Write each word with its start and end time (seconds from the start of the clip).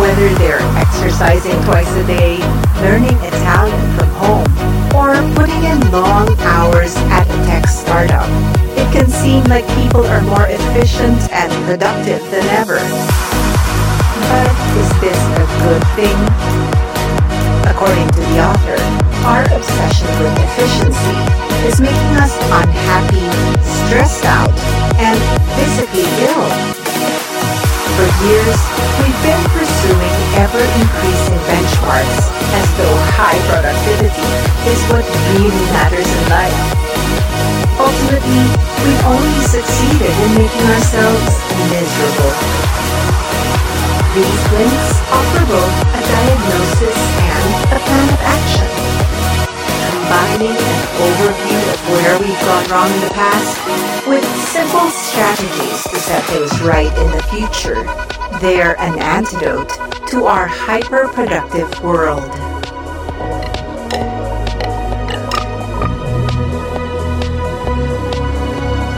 Whether 0.00 0.32
they're 0.40 0.64
exercising 0.80 1.52
twice 1.68 1.92
a 1.92 2.06
day, 2.06 2.38
learning 2.80 3.20
Italian 3.20 3.84
from 3.98 4.08
home, 4.16 4.48
or 4.96 5.12
putting 5.36 5.62
in 5.62 5.78
long 5.92 6.26
hours 6.40 6.96
at 7.12 7.28
a 7.28 7.36
tech 7.44 7.68
startup, 7.68 8.24
it 8.80 8.88
can 8.96 9.08
seem 9.10 9.44
like 9.44 9.68
people 9.76 10.04
are 10.06 10.22
more 10.22 10.46
efficient 10.48 11.20
and 11.30 11.52
productive 11.68 12.24
than 12.32 12.44
ever. 12.48 12.80
But 14.32 14.48
is 14.80 14.90
this 15.04 15.20
a 15.36 15.44
good 15.68 15.84
thing? 16.00 16.18
According 17.68 18.08
to 18.08 18.20
the 18.24 18.40
author, 18.40 18.80
our 19.28 19.44
obsession 19.52 20.08
with 20.16 20.32
efficiency 20.48 21.16
is 21.68 21.78
making 21.78 22.16
us 22.16 22.32
unhappy, 22.48 23.28
stressed 23.84 24.24
out, 24.24 24.56
and 24.96 25.20
physically 25.60 26.08
ill. 26.24 26.79
For 27.96 28.06
years, 28.24 28.58
we've 29.02 29.20
been 29.26 29.42
pursuing 29.50 30.16
ever-increasing 30.38 31.40
benchmarks 31.50 32.30
as 32.54 32.66
though 32.78 32.96
high 33.18 33.38
productivity 33.50 34.28
is 34.70 34.80
what 34.88 35.04
really 35.34 35.64
matters 35.74 36.06
in 36.06 36.22
life. 36.30 36.58
Ultimately, 37.80 38.44
we've 38.84 39.04
only 39.04 39.40
succeeded 39.44 40.12
in 40.12 40.30
making 40.38 40.66
ourselves 40.70 41.34
miserable. 41.72 42.34
These 44.14 44.42
blinks 44.48 44.90
offer 45.10 45.42
both 45.50 45.89
gone 52.50 52.68
wrong 52.68 52.90
in 52.90 53.00
the 53.02 53.14
past 53.14 54.08
with 54.08 54.24
simple 54.48 54.90
strategies 54.90 55.84
to 55.84 55.96
set 56.00 56.24
things 56.24 56.60
right 56.62 56.90
in 56.98 57.08
the 57.12 57.22
future, 57.30 57.84
they're 58.40 58.76
an 58.80 58.98
antidote 58.98 59.70
to 60.08 60.24
our 60.24 60.48
hyper-productive 60.48 61.80
world. 61.80 62.28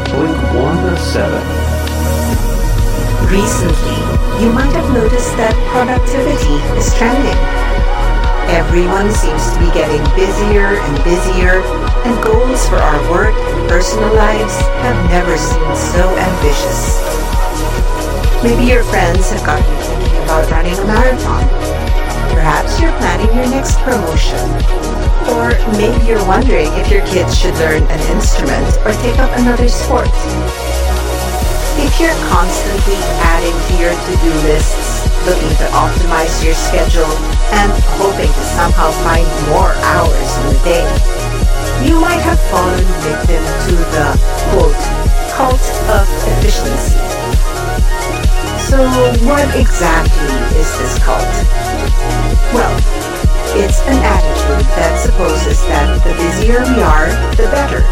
Blink 0.08 0.38
1 0.56 0.76
to 0.88 0.96
7. 0.96 1.28
Recently, 3.28 4.00
you 4.42 4.50
might 4.50 4.72
have 4.72 4.88
noticed 4.94 5.36
that 5.36 5.52
productivity 5.68 6.56
is 6.80 6.88
trending. 6.94 7.36
Everyone 8.48 9.10
seems 9.12 9.44
to 9.52 9.58
be 9.60 9.70
getting 9.76 10.02
busier 10.16 10.80
and 10.80 11.04
busier, 11.04 11.81
and 12.04 12.22
goals 12.22 12.68
for 12.68 12.76
our 12.76 13.00
work 13.10 13.34
and 13.34 13.68
personal 13.68 14.12
lives 14.14 14.58
have 14.82 14.98
never 15.10 15.36
seemed 15.36 15.76
so 15.76 16.02
ambitious. 16.18 16.98
Maybe 18.42 18.66
your 18.66 18.82
friends 18.84 19.30
have 19.30 19.44
got 19.46 19.62
you 19.62 19.76
thinking 19.86 20.18
about 20.24 20.50
running 20.50 20.74
a 20.74 20.84
marathon. 20.84 21.46
Perhaps 22.34 22.80
you're 22.80 22.94
planning 22.98 23.30
your 23.36 23.46
next 23.54 23.78
promotion. 23.86 24.42
Or 25.30 25.54
maybe 25.78 26.02
you're 26.04 26.26
wondering 26.26 26.66
if 26.82 26.90
your 26.90 27.06
kids 27.06 27.38
should 27.38 27.54
learn 27.62 27.86
an 27.86 28.00
instrument 28.10 28.66
or 28.82 28.90
take 29.06 29.18
up 29.22 29.30
another 29.38 29.68
sport. 29.68 30.10
If 31.78 32.00
you're 32.02 32.18
constantly 32.34 32.98
adding 33.30 33.54
to 33.54 33.72
your 33.78 33.94
to-do 33.94 34.32
lists, 34.50 35.06
looking 35.24 35.54
to 35.62 35.66
optimize 35.70 36.42
your 36.42 36.54
schedule, 36.54 37.14
and 37.54 37.70
hoping 38.02 38.26
to 38.26 38.44
somehow 38.58 38.90
find 39.06 39.26
more 39.48 39.70
hours 39.94 40.30
in 40.42 40.46
the 40.50 40.60
day, 40.64 41.21
you 41.84 42.00
might 42.00 42.22
have 42.22 42.38
fallen 42.50 42.84
victim 43.02 43.42
to 43.66 43.74
the, 43.94 44.06
quote, 44.54 44.78
cult 45.34 45.64
of 45.90 46.06
efficiency. 46.38 46.98
So 48.70 48.86
what 49.26 49.44
exactly 49.58 50.32
is 50.56 50.70
this 50.78 50.98
cult? 51.02 51.26
Well, 52.54 52.72
it's 53.58 53.80
an 53.82 53.98
attitude 54.00 54.66
that 54.76 54.96
supposes 55.02 55.60
that 55.68 56.00
the 56.06 56.14
busier 56.16 56.60
we 56.72 56.80
are, 56.80 57.10
the 57.36 57.50
better. 57.50 57.82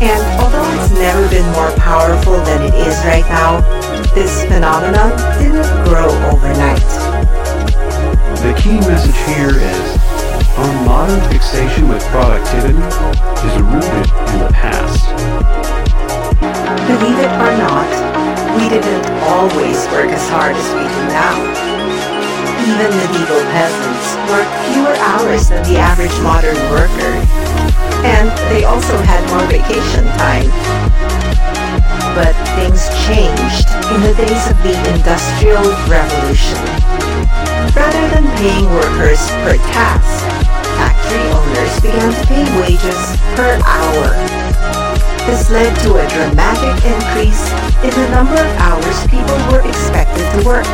And 0.00 0.22
although 0.38 0.68
it's 0.78 0.92
never 0.92 1.28
been 1.28 1.46
more 1.52 1.72
powerful 1.78 2.36
than 2.44 2.62
it 2.62 2.74
is 2.86 2.94
right 3.04 3.26
now, 3.26 3.60
this 4.14 4.44
phenomenon 4.44 5.16
didn't 5.38 5.66
grow 5.84 6.06
overnight. 6.30 6.78
The 8.42 8.54
key 8.54 8.78
message 8.86 9.18
here 9.26 9.58
is 9.58 9.97
our 10.58 10.74
modern 10.84 11.22
fixation 11.30 11.88
with 11.88 12.02
productivity 12.10 12.74
is 12.74 13.54
rooted 13.62 14.06
in 14.34 14.38
the 14.42 14.50
past. 14.50 15.06
Believe 16.90 17.18
it 17.22 17.30
or 17.38 17.54
not, 17.62 17.86
we 18.58 18.66
didn't 18.66 19.06
always 19.30 19.78
work 19.94 20.10
as 20.10 20.26
hard 20.34 20.58
as 20.58 20.68
we 20.74 20.82
do 20.82 21.02
now. 21.14 21.38
Even 22.66 22.90
the 22.90 22.90
medieval 23.06 23.42
peasants 23.54 24.18
worked 24.26 24.50
fewer 24.74 24.98
hours 24.98 25.48
than 25.48 25.62
the 25.70 25.78
average 25.78 26.16
modern 26.26 26.58
worker. 26.74 27.14
And 28.02 28.26
they 28.50 28.64
also 28.64 28.98
had 29.06 29.22
more 29.30 29.46
vacation 29.46 30.10
time. 30.18 30.50
But 32.18 32.34
things 32.58 32.82
changed 33.06 33.70
in 33.94 34.02
the 34.02 34.14
days 34.18 34.44
of 34.50 34.58
the 34.66 34.74
Industrial 34.90 35.62
Revolution. 35.86 36.58
Rather 37.78 38.04
than 38.10 38.26
paying 38.42 38.66
workers 38.74 39.22
per 39.46 39.54
task, 39.70 40.17
factory 40.78 41.26
owners 41.34 41.74
began 41.82 42.10
to 42.14 42.22
pay 42.30 42.46
wages 42.62 43.18
per 43.34 43.58
hour. 43.66 44.14
This 45.26 45.50
led 45.50 45.74
to 45.84 45.98
a 45.98 46.06
dramatic 46.08 46.78
increase 46.86 47.42
in 47.82 47.90
the 47.90 48.08
number 48.14 48.38
of 48.38 48.50
hours 48.62 48.96
people 49.10 49.36
were 49.50 49.66
expected 49.66 50.24
to 50.38 50.40
work. 50.46 50.66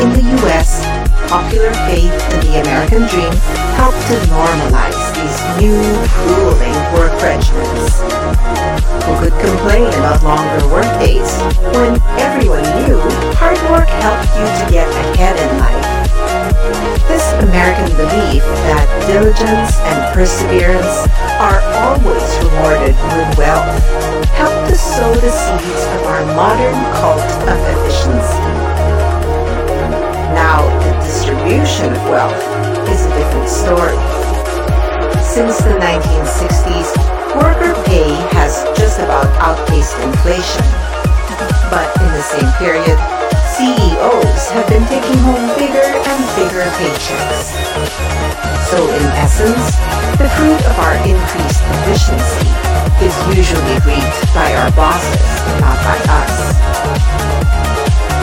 In 0.00 0.10
the 0.10 0.24
US, 0.42 0.82
popular 1.28 1.72
faith 1.86 2.10
in 2.34 2.40
the 2.48 2.60
American 2.64 3.06
dream 3.06 3.32
helped 3.78 4.02
to 4.08 4.16
normalize 4.32 5.02
these 5.14 5.38
new, 5.60 5.78
grueling 6.26 6.78
work 6.96 7.14
regimens. 7.22 8.02
Who 9.04 9.12
could 9.20 9.36
complain 9.38 9.88
about 10.00 10.24
longer 10.24 10.66
workdays 10.68 11.30
when 11.76 12.00
everyone 12.18 12.64
knew 12.82 12.98
hard 13.38 13.58
work 13.70 13.88
helped 14.02 14.34
you 14.34 14.46
to 14.64 14.72
get 14.72 14.88
ahead 14.88 15.38
in 15.38 15.58
life? 15.58 16.03
This 17.08 17.28
American 17.44 17.92
belief 17.96 18.40
that 18.64 18.88
diligence 19.04 19.76
and 19.84 20.00
perseverance 20.16 21.04
are 21.36 21.60
always 21.84 22.24
rewarded 22.40 22.96
with 23.12 23.28
wealth 23.36 23.76
helped 24.32 24.72
to 24.72 24.76
sow 24.76 25.12
the 25.12 25.28
seeds 25.28 25.84
of 25.92 26.08
our 26.08 26.24
modern 26.32 26.72
cult 26.96 27.20
of 27.52 27.58
efficiency. 27.68 28.48
Now, 30.32 30.64
the 30.80 30.96
distribution 31.04 31.92
of 31.92 32.02
wealth 32.08 32.40
is 32.88 33.04
a 33.04 33.12
different 33.12 33.48
story. 33.52 34.00
Since 35.20 35.60
the 35.68 35.76
1960s, 35.76 36.96
worker 37.36 37.76
pay 37.84 38.08
has 38.32 38.64
just 38.78 39.00
about 39.00 39.28
outpaced 39.36 40.00
inflation. 40.00 40.64
But 41.68 41.92
in 42.00 42.08
the 42.08 42.24
same 42.24 42.50
period, 42.56 42.96
CEOs 43.54 44.50
have 44.50 44.66
been 44.66 44.82
taking 44.90 45.14
home 45.22 45.46
bigger 45.54 45.78
and 45.78 46.20
bigger 46.34 46.66
paychecks. 46.74 47.54
So 48.66 48.82
in 48.82 49.06
essence, 49.14 49.78
the 50.18 50.26
fruit 50.34 50.58
of 50.66 50.74
our 50.82 50.98
increased 51.06 51.62
efficiency 51.78 52.50
is 52.98 53.14
usually 53.30 53.78
reaped 53.86 54.26
by 54.34 54.58
our 54.58 54.74
bosses, 54.74 55.22
not 55.62 55.78
by 55.86 55.98
us. 56.02 56.34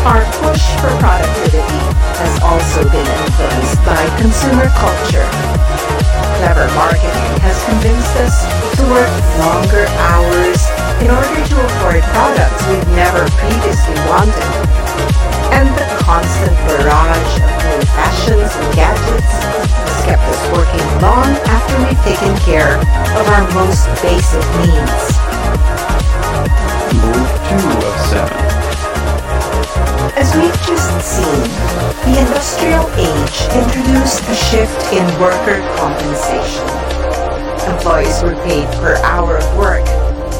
Our 0.03 0.27
push 0.43 0.67
for 0.83 0.91
productivity 0.99 1.79
has 2.19 2.35
also 2.43 2.83
been 2.91 3.07
influenced 3.07 3.79
by 3.87 4.03
consumer 4.19 4.67
culture. 4.83 5.23
Clever 6.43 6.67
marketing 6.75 7.31
has 7.39 7.55
convinced 7.71 8.15
us 8.19 8.35
to 8.75 8.83
work 8.91 9.07
longer 9.39 9.87
hours 10.11 10.59
in 10.99 11.07
order 11.07 11.39
to 11.39 11.55
afford 11.55 12.03
products 12.11 12.67
we've 12.67 12.91
never 12.99 13.23
previously 13.39 13.95
wanted. 14.11 14.80
And 15.51 15.67
the 15.75 15.85
constant 15.99 16.55
barrage 16.65 17.33
of 17.39 17.51
new 17.63 17.83
fashions 17.93 18.51
and 18.55 18.67
gadgets 18.75 19.31
has 19.35 19.99
kept 20.05 20.23
us 20.23 20.41
working 20.51 20.87
long 21.01 21.29
after 21.51 21.75
we've 21.83 22.03
taken 22.03 22.33
care 22.43 22.79
of 23.19 23.25
our 23.27 23.45
most 23.53 23.85
basic 24.01 24.43
needs. 24.63 25.03
Move 26.95 27.29
2 27.51 27.59
of 27.85 27.95
7. 28.09 28.51
As 30.17 30.35
we've 30.35 30.61
just 30.67 30.91
seen, 31.01 31.41
the 32.05 32.19
industrial 32.19 32.85
age 32.99 33.37
introduced 33.55 34.21
a 34.27 34.35
shift 34.35 34.93
in 34.93 35.05
worker 35.19 35.61
compensation. 35.77 36.65
Employees 37.71 38.21
were 38.21 38.35
paid 38.43 38.67
per 38.81 38.95
hour 39.03 39.37
of 39.37 39.57
work, 39.57 39.85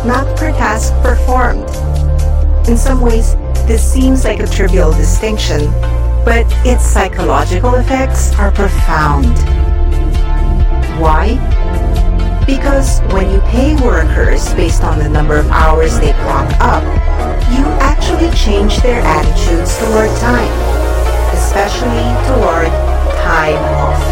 not 0.05 0.25
per 0.37 0.51
task 0.51 0.93
performed. 1.01 1.69
In 2.67 2.77
some 2.77 3.01
ways, 3.01 3.35
this 3.71 3.93
seems 3.93 4.25
like 4.25 4.41
a 4.41 4.47
trivial 4.47 4.91
distinction, 4.91 5.71
but 6.25 6.45
its 6.67 6.83
psychological 6.83 7.75
effects 7.75 8.35
are 8.35 8.51
profound. 8.51 9.31
Why? 10.99 11.39
Because 12.45 12.99
when 13.13 13.31
you 13.31 13.39
pay 13.47 13.81
workers 13.81 14.53
based 14.55 14.83
on 14.83 14.99
the 14.99 15.07
number 15.07 15.37
of 15.37 15.47
hours 15.51 15.97
they 16.01 16.11
clock 16.11 16.51
up, 16.59 16.83
you 17.55 17.63
actually 17.79 18.29
change 18.35 18.75
their 18.81 18.99
attitudes 18.99 19.77
toward 19.79 20.11
time. 20.19 20.51
especially 21.31 22.03
toward 22.27 22.67
time 23.23 23.63
off. 23.79 24.03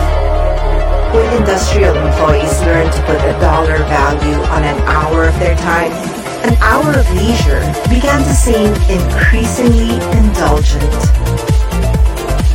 When 1.13 1.27
industrial 1.35 1.95
employees 1.97 2.61
learn 2.61 2.89
to 2.89 3.01
put 3.03 3.19
a 3.19 3.35
dollar 3.41 3.77
value 3.91 4.39
on 4.55 4.63
an 4.63 4.79
hour 4.87 5.27
of 5.27 5.37
their 5.37 5.57
time, 5.57 6.18
an 6.43 6.55
hour 6.61 6.93
of 6.97 7.09
leisure 7.15 7.61
began 7.89 8.23
to 8.23 8.33
seem 8.33 8.73
increasingly 8.87 9.95
indulgent. 10.17 10.93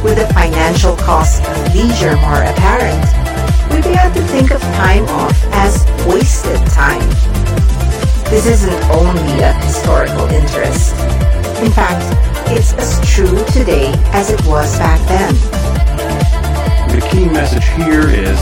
With 0.03 0.17
the 0.17 0.29
financial 0.33 0.97
cost 0.97 1.43
of 1.45 1.75
leisure 1.75 2.17
more 2.17 2.43
apparent, 2.43 3.05
we 3.71 3.77
began 3.83 4.13
to 4.13 4.23
think 4.29 4.51
of 4.51 4.61
time 4.79 5.05
off 5.09 5.39
as 5.53 5.85
wasted 6.07 6.61
time. 6.69 7.09
This 8.31 8.47
isn't 8.47 8.85
only 8.91 9.43
a 9.43 9.53
historical 9.53 10.27
interest. 10.29 10.95
In 11.63 11.71
fact, 11.71 12.05
it's 12.51 12.73
as 12.75 13.01
true 13.09 13.45
today 13.53 13.93
as 14.13 14.31
it 14.31 14.45
was 14.47 14.79
back 14.79 15.01
then. 15.09 15.35
The 16.89 17.07
key 17.11 17.27
message 17.27 17.67
here 17.77 18.09
is 18.09 18.39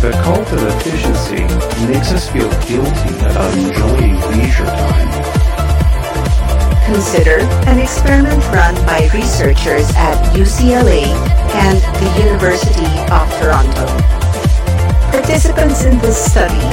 the 0.00 0.12
cult 0.24 0.50
of 0.52 0.62
efficiency 0.62 1.44
makes 1.86 2.10
us 2.10 2.26
feel 2.30 2.48
guilty 2.64 3.12
about 3.20 3.52
enjoying 3.52 4.16
leisure 4.32 4.64
time. 4.64 5.12
Consider 6.86 7.40
an 7.68 7.78
experiment 7.78 8.42
run 8.48 8.74
by 8.86 9.10
researchers 9.12 9.90
at 9.96 10.16
UCLA 10.32 11.04
and 11.52 11.76
the 12.00 12.24
University 12.24 12.88
of 13.12 13.28
Toronto. 13.36 13.84
Participants 15.12 15.84
in 15.84 15.98
this 15.98 16.16
study 16.16 16.64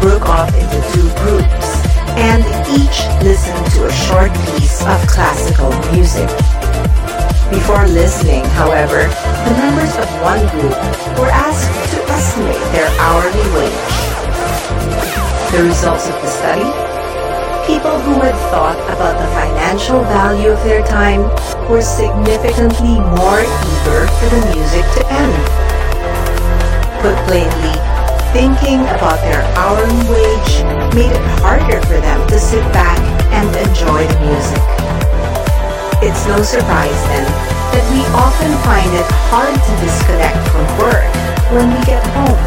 broke 0.00 0.28
off 0.28 0.54
into 0.54 0.78
two 0.94 1.10
groups 1.26 1.82
and 2.14 2.46
each 2.70 3.02
listened 3.26 3.66
to 3.74 3.86
a 3.86 3.92
short 4.06 4.30
piece 4.54 4.80
of 4.86 5.04
classical 5.08 5.70
music. 5.90 6.28
Before 7.50 7.86
listening, 7.88 8.44
however, 8.54 9.02
the 9.42 9.54
members 9.58 9.94
of 9.96 10.08
one 10.22 10.46
group 10.54 10.78
were 11.18 11.30
asked 11.34 11.94
to 11.94 12.05
estimate 12.36 12.72
their 12.72 12.88
hourly 13.00 13.46
wage. 13.56 13.96
The 15.52 15.64
results 15.64 16.08
of 16.08 16.14
the 16.20 16.28
study? 16.28 16.68
People 17.64 17.98
who 18.00 18.20
had 18.20 18.36
thought 18.52 18.76
about 18.92 19.16
the 19.16 19.28
financial 19.32 20.02
value 20.04 20.50
of 20.50 20.62
their 20.62 20.84
time 20.84 21.22
were 21.68 21.80
significantly 21.80 23.00
more 23.16 23.40
eager 23.40 24.04
for 24.20 24.28
the 24.28 24.42
music 24.52 24.84
to 24.84 25.02
end. 25.08 25.36
Put 27.00 27.16
plainly, 27.24 27.74
thinking 28.36 28.84
about 28.94 29.18
their 29.24 29.42
hourly 29.56 30.04
wage 30.04 30.52
made 30.94 31.12
it 31.12 31.26
harder 31.40 31.80
for 31.88 31.98
them 32.00 32.20
to 32.28 32.38
sit 32.38 32.62
back 32.72 32.98
and 33.32 33.48
enjoy 33.64 34.04
the 34.04 34.18
music. 34.20 34.64
It's 36.04 36.26
no 36.28 36.42
surprise 36.42 37.00
then 37.08 37.24
that 37.72 37.84
we 37.90 38.04
often 38.12 38.52
find 38.62 38.92
it 38.92 39.08
hard 39.32 39.56
to 39.56 39.72
disconnect 39.80 40.36
from 40.52 40.78
work 40.78 41.25
when 41.52 41.70
we 41.70 41.78
get 41.86 42.02
home. 42.10 42.42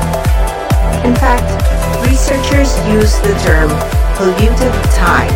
In 1.08 1.16
fact, 1.16 1.48
researchers 2.04 2.76
use 2.92 3.16
the 3.24 3.32
term 3.48 3.72
polluted 4.20 4.74
time 4.92 5.32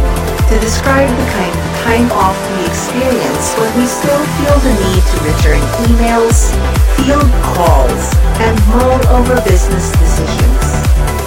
to 0.52 0.60
describe 0.60 1.08
the 1.08 1.28
kind 1.32 1.54
of 1.56 1.66
time 1.88 2.12
off 2.12 2.36
we 2.52 2.68
experience 2.68 3.56
when 3.56 3.72
we 3.80 3.88
still 3.88 4.20
feel 4.36 4.58
the 4.68 4.74
need 4.84 5.04
to 5.08 5.18
return 5.24 5.62
emails, 5.88 6.52
field 7.00 7.32
calls, 7.56 8.04
and 8.44 8.54
mull 8.68 9.00
over 9.16 9.40
business 9.48 9.92
decisions. 9.96 11.23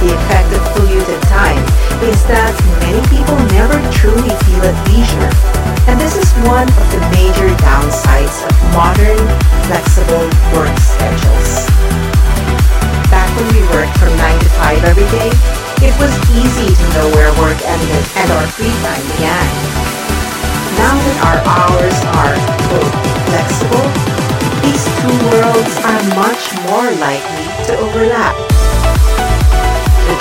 The 0.00 0.14
effect 0.14 0.54
of 0.54 0.62
polluted 0.74 1.20
time 1.26 1.62
is 2.06 2.22
that 2.30 2.54
many 2.86 3.02
people 3.10 3.36
never 3.50 3.76
truly 3.90 4.30
feel 4.46 4.62
at 4.62 4.76
leisure 4.88 5.58
and 5.88 5.98
this 5.98 6.20
is 6.20 6.28
one 6.44 6.68
of 6.68 6.86
the 6.92 7.00
major 7.16 7.48
downsides 7.64 8.44
of 8.44 8.52
modern, 8.76 9.16
flexible 9.64 10.28
work 10.52 10.76
schedules. 10.76 11.64
Back 13.08 13.32
when 13.40 13.48
we 13.56 13.64
worked 13.72 13.96
from 13.96 14.12
9 14.12 14.38
to 14.38 14.48
5 14.68 14.84
every 14.84 15.08
day, 15.08 15.32
it 15.80 15.96
was 15.96 16.12
easy 16.36 16.76
to 16.76 16.84
know 16.92 17.08
where 17.16 17.32
work 17.40 17.56
ended 17.64 18.04
and 18.20 18.28
our 18.36 18.46
free 18.52 18.74
time 18.84 19.04
began. 19.16 19.48
Now 20.76 20.92
that 20.92 21.18
our 21.24 21.40
hours 21.56 21.98
are, 22.20 22.36
quote, 22.68 22.94
flexible, 23.32 23.88
these 24.60 24.84
two 25.00 25.16
worlds 25.32 25.74
are 25.88 26.02
much 26.20 26.52
more 26.68 26.88
likely 27.00 27.48
to 27.64 27.80
overlap. 27.80 28.57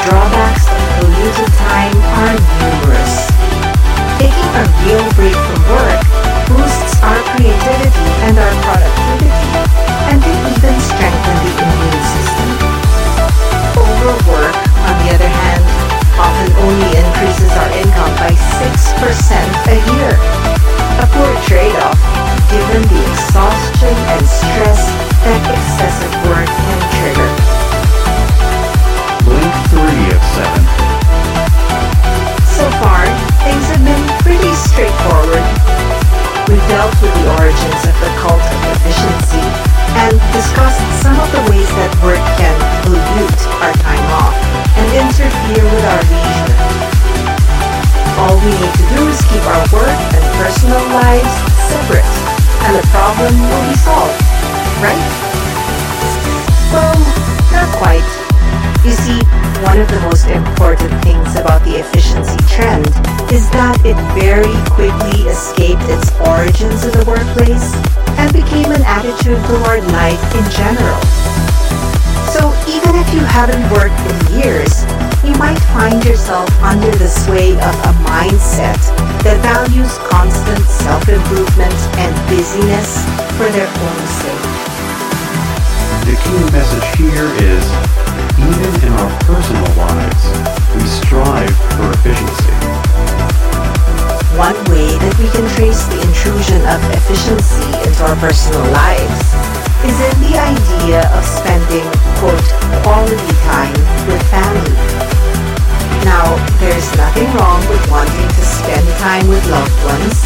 Drawbacks 0.07 0.63
of 0.71 0.79
polluted 1.03 1.51
time 1.67 1.99
are 2.15 2.31
numerous. 2.31 3.27
Taking 4.15 4.51
a 4.55 4.63
real 4.87 5.03
break 5.19 5.35
from 5.35 5.59
work 5.67 5.99
boosts 6.47 6.95
our 7.03 7.19
creativity 7.35 8.07
and 8.23 8.39
our 8.39 8.53
productivity 8.63 9.51
and 10.07 10.23
can 10.23 10.39
even 10.47 10.75
strengthen 10.79 11.35
the 11.43 11.53
immune 11.59 12.03
system. 12.07 12.49
Overwork, 13.75 14.55
on 14.87 14.95
the 15.03 15.11
other 15.11 15.27
hand, 15.27 15.63
often 16.15 16.55
only 16.63 16.87
increases 16.87 17.51
our 17.59 17.67
income 17.75 18.15
by 18.15 18.31
6% 18.31 18.63
a 19.67 19.77
year. 19.91 20.15
A 21.03 21.07
poor 21.11 21.35
trade-off 21.43 21.99
given 22.47 22.79
the 22.87 23.01
exhaustion 23.11 23.91
and 24.15 24.23
stress 24.23 24.87
that 25.27 25.41
excessive 25.51 26.15
work 26.31 26.47
can 26.47 26.79
trigger. 26.95 27.56
Blink 29.27 29.51
3 29.75 30.15
of 30.15 30.23
7. 30.39 30.63
So 32.47 32.63
far, 32.79 33.03
things 33.43 33.67
have 33.67 33.83
been 33.83 34.05
pretty 34.23 34.55
straightforward. 34.55 35.43
We've 36.47 36.63
dealt 36.71 36.95
with 37.03 37.11
the 37.11 37.27
origins 37.35 37.83
of 37.83 37.95
the 37.99 38.11
cult 38.23 38.39
of 38.39 38.61
efficiency 38.79 39.43
and 39.99 40.15
discussed 40.31 40.79
some 41.03 41.19
of 41.19 41.27
the 41.35 41.43
ways 41.51 41.67
that 41.75 41.91
work 41.99 42.23
can 42.39 42.55
pollute 42.87 43.43
our 43.59 43.75
time 43.83 44.07
off 44.15 44.31
and 44.79 44.87
interfere 44.95 45.67
with 45.67 45.85
our 45.91 46.03
leisure. 46.07 46.55
All 48.23 48.39
we 48.39 48.55
need 48.55 48.75
to 48.79 48.85
do 48.95 49.11
is 49.11 49.19
keep 49.27 49.43
our 49.43 49.65
work 49.75 49.99
and 50.15 50.23
personal 50.39 50.79
lives 51.03 51.35
separate 51.67 52.07
and 52.63 52.75
the 52.79 52.87
problem 52.95 53.35
will 53.43 53.65
be 53.67 53.75
solved, 53.75 54.15
right? 54.79 55.03
Well, 56.71 56.95
not 57.51 57.75
quite. 57.77 58.26
You 58.87 58.95
see, 59.03 59.19
one 59.67 59.83
of 59.83 59.91
the 59.91 59.99
most 60.07 60.31
important 60.31 60.95
things 61.03 61.35
about 61.35 61.59
the 61.67 61.75
efficiency 61.75 62.39
trend 62.47 62.87
is 63.35 63.43
that 63.51 63.75
it 63.83 63.99
very 64.15 64.55
quickly 64.71 65.27
escaped 65.27 65.83
its 65.91 66.07
origins 66.23 66.87
in 66.87 66.95
the 66.95 67.03
workplace 67.03 67.75
and 68.15 68.31
became 68.31 68.71
an 68.71 68.79
attitude 68.87 69.43
toward 69.43 69.83
life 69.91 70.23
in 70.31 70.45
general. 70.55 71.03
So 72.31 72.47
even 72.71 72.95
if 72.95 73.11
you 73.11 73.19
haven't 73.27 73.59
worked 73.75 73.99
in 74.07 74.39
years, 74.39 74.87
you 75.19 75.35
might 75.35 75.59
find 75.75 75.99
yourself 76.07 76.47
under 76.63 76.87
the 76.95 77.11
sway 77.11 77.59
of 77.59 77.75
a 77.91 77.93
mindset 78.07 78.79
that 79.27 79.35
values 79.43 79.99
constant 80.07 80.63
self-improvement 80.63 81.75
and 81.99 82.15
busyness 82.31 83.03
for 83.35 83.51
their 83.51 83.67
own 83.67 84.01
sake. 84.23 84.47
The 86.07 86.15
key 86.23 86.39
message 86.55 86.87
here 86.95 87.27
is 87.43 88.06
even 88.47 88.73
in 88.87 88.93
our 88.95 89.11
personal 89.27 89.67
lives, 89.75 90.23
we 90.71 90.83
strive 90.87 91.55
for 91.75 91.91
efficiency. 91.99 92.55
One 94.39 94.55
way 94.71 94.95
that 94.95 95.15
we 95.19 95.27
can 95.35 95.43
trace 95.57 95.83
the 95.91 95.99
intrusion 95.99 96.61
of 96.69 96.79
efficiency 96.95 97.67
into 97.83 97.99
our 98.07 98.15
personal 98.23 98.63
lives 98.71 99.19
is 99.83 99.97
in 99.99 100.15
the 100.23 100.35
idea 100.39 101.03
of 101.11 101.23
spending, 101.27 101.83
quote, 102.23 102.47
quality 102.87 103.33
time 103.51 103.75
with 104.07 104.21
family. 104.31 104.77
Now, 106.07 106.39
there's 106.63 106.87
nothing 106.95 107.27
wrong 107.35 107.59
with 107.67 107.83
wanting 107.91 108.29
to 108.31 108.43
spend 108.47 108.87
time 109.03 109.27
with 109.27 109.43
loved 109.51 109.75
ones. 109.83 110.23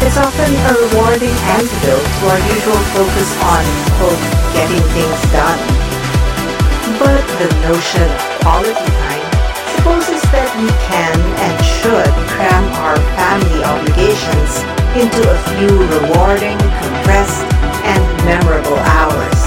It's 0.00 0.16
often 0.16 0.56
a 0.56 0.72
rewarding 0.88 1.36
antidote 1.52 2.06
to 2.06 2.22
our 2.32 2.40
usual 2.48 2.80
focus 2.96 3.30
on, 3.44 3.62
quote, 4.00 4.22
getting 4.56 4.80
things 4.96 5.20
done. 5.34 5.77
The 7.38 7.46
notion 7.70 8.02
of 8.02 8.18
quality 8.42 8.74
time 8.98 9.26
supposes 9.78 10.26
that 10.34 10.50
we 10.58 10.66
can 10.90 11.14
and 11.38 11.54
should 11.62 12.10
cram 12.34 12.66
our 12.82 12.98
family 13.14 13.62
obligations 13.62 14.66
into 14.98 15.22
a 15.22 15.38
few 15.54 15.70
rewarding, 15.70 16.58
compressed, 16.58 17.46
and 17.86 18.02
memorable 18.26 18.82
hours. 18.90 19.38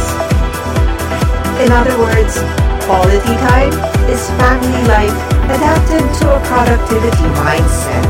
In 1.59 1.75
other 1.75 1.91
words, 1.99 2.39
quality 2.87 3.35
time 3.51 3.75
is 4.07 4.23
family 4.39 4.87
life 4.87 5.19
adapted 5.51 6.07
to 6.23 6.25
a 6.31 6.39
productivity 6.47 7.27
mindset, 7.43 8.07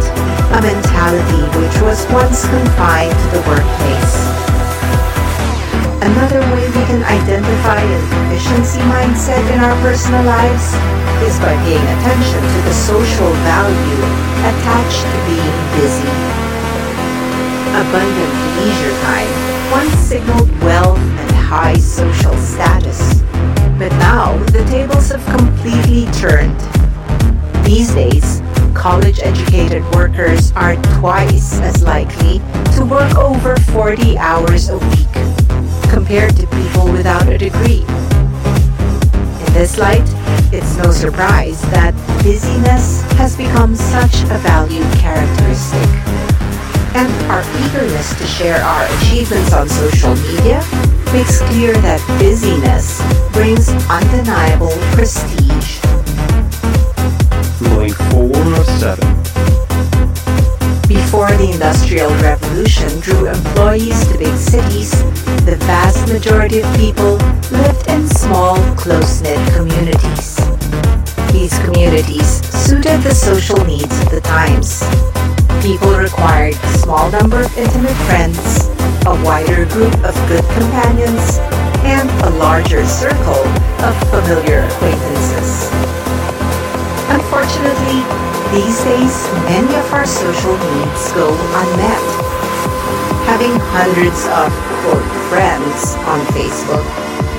a 0.53 0.61
mentality 0.61 1.41
which 1.57 1.73
was 1.81 2.05
once 2.13 2.45
confined 2.45 3.17
to 3.17 3.27
the 3.33 3.41
workplace. 3.49 4.50
Another 6.11 6.41
way 6.51 6.67
we 6.67 6.83
can 6.91 7.01
identify 7.03 7.79
an 7.79 8.03
efficiency 8.27 8.81
mindset 8.91 9.39
in 9.53 9.59
our 9.63 9.75
personal 9.81 10.21
lives 10.25 10.75
is 11.23 11.39
by 11.39 11.55
paying 11.63 11.87
attention 11.95 12.41
to 12.41 12.59
the 12.67 12.73
social 12.73 13.31
value 13.47 14.01
attached 14.43 15.07
to 15.07 15.17
being 15.23 15.57
busy. 15.79 16.11
Abundant 17.79 18.33
leisure 18.59 18.95
time 19.07 19.71
once 19.71 19.93
signaled 20.03 20.51
wealth 20.59 20.99
and 20.99 21.31
high 21.31 21.77
social 21.77 22.35
status. 22.35 23.21
But 23.79 23.91
now 24.03 24.37
the 24.51 24.65
tables 24.65 25.09
have 25.11 25.25
completely 25.27 26.11
turned. 26.11 26.59
These 27.63 27.93
days, 27.95 28.41
college 28.73 29.19
educated 29.21 29.83
workers 29.95 30.51
are 30.57 30.75
twice 30.99 31.61
as 31.61 31.83
likely 31.83 32.39
to 32.75 32.83
work 32.83 33.15
over 33.15 33.55
40 33.71 34.17
hours 34.17 34.67
a 34.67 34.77
week 34.77 35.30
without 37.01 37.27
a 37.27 37.37
degree. 37.37 37.81
In 39.45 39.53
this 39.53 39.77
light, 39.77 40.07
it's 40.53 40.77
no 40.77 40.91
surprise 40.91 41.59
that 41.73 41.93
busyness 42.23 43.01
has 43.17 43.35
become 43.35 43.75
such 43.75 44.21
a 44.29 44.37
valued 44.37 44.85
characteristic. 44.99 45.89
And 46.93 47.09
our 47.31 47.41
eagerness 47.65 48.13
to 48.19 48.25
share 48.27 48.61
our 48.61 48.85
achievements 48.97 49.51
on 49.51 49.67
social 49.67 50.15
media 50.15 50.63
makes 51.11 51.39
clear 51.49 51.73
that 51.81 51.99
busyness 52.19 53.01
brings 53.33 53.69
undeniable 53.89 54.77
prestige. 54.93 55.81
Ruling 57.61 57.93
4 58.11 58.59
of 58.59 58.65
7. 58.79 59.10
Before 60.91 61.31
the 61.31 61.51
Industrial 61.53 62.09
Revolution 62.19 62.99
drew 62.99 63.29
employees 63.29 63.95
to 64.07 64.17
big 64.17 64.35
cities, 64.35 64.91
the 65.47 65.55
vast 65.63 66.11
majority 66.11 66.59
of 66.59 66.67
people 66.75 67.15
lived 67.47 67.87
in 67.87 68.05
small, 68.09 68.59
close-knit 68.75 69.39
communities. 69.55 70.35
These 71.31 71.57
communities 71.63 72.43
suited 72.67 72.99
the 73.07 73.15
social 73.15 73.63
needs 73.63 73.95
of 74.03 74.11
the 74.11 74.19
times. 74.19 74.83
People 75.63 75.95
required 75.95 76.55
a 76.55 76.73
small 76.83 77.09
number 77.09 77.39
of 77.39 77.57
intimate 77.57 77.95
friends, 78.03 78.67
a 79.07 79.15
wider 79.23 79.63
group 79.71 79.95
of 80.03 80.13
good 80.27 80.43
companions, 80.59 81.39
and 81.87 82.09
a 82.27 82.31
larger 82.35 82.85
circle 82.85 83.47
of 83.79 83.95
familiar 84.11 84.67
acquaintances. 84.67 85.71
Unfortunately, 87.07 88.30
these 88.51 88.83
days, 88.83 89.15
many 89.47 89.75
of 89.75 89.93
our 89.93 90.05
social 90.05 90.51
needs 90.51 91.11
go 91.13 91.31
unmet. 91.31 92.03
Having 93.25 93.55
hundreds 93.71 94.25
of, 94.27 94.51
quote, 94.83 95.07
friends 95.29 95.95
on 96.11 96.19
Facebook 96.35 96.83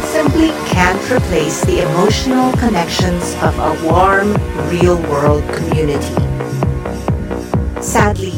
simply 0.09 0.49
can't 0.73 1.03
replace 1.11 1.63
the 1.67 1.83
emotional 1.83 2.51
connections 2.53 3.35
of 3.43 3.59
a 3.59 3.73
warm, 3.87 4.33
real-world 4.71 5.45
community. 5.55 6.17
Sadly, 7.83 8.33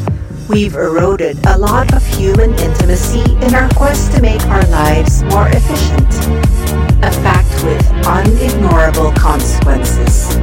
we've 0.49 0.75
eroded 0.75 1.37
a 1.45 1.57
lot 1.57 1.93
of 1.93 2.05
human 2.05 2.53
intimacy 2.55 3.23
in 3.45 3.55
our 3.55 3.69
quest 3.69 4.11
to 4.13 4.21
make 4.21 4.41
our 4.47 4.65
lives 4.67 5.23
more 5.23 5.47
efficient. 5.47 6.13
A 7.03 7.11
fact 7.23 7.63
with 7.63 7.81
unignorable 8.03 9.15
consequences. 9.15 10.35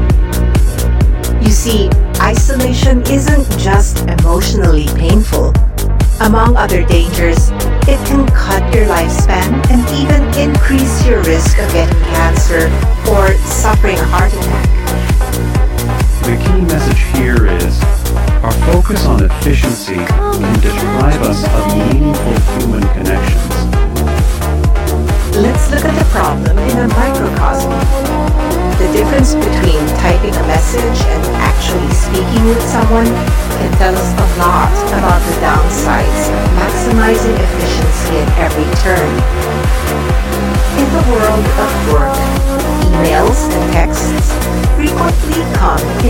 You 1.43 1.51
see, 1.51 1.91
isolation 2.23 3.03
isn't 3.11 3.51
just 3.59 4.07
emotionally 4.07 4.87
painful. 4.97 5.53
Among 6.21 6.57
other 6.57 6.85
dangers, 6.87 7.51
it 7.89 7.99
can 8.07 8.27
cut 8.29 8.63
your 8.73 8.87
lifespan 8.87 9.51
and 9.71 9.83
even 9.91 10.23
increase 10.39 11.05
your 11.05 11.21
risk 11.25 11.59
of 11.59 11.71
getting 11.73 11.99
cancer 12.15 12.71
or 13.11 13.35
suffering 13.39 13.99
a 13.99 14.05
heart 14.05 14.33
attack. 14.33 14.42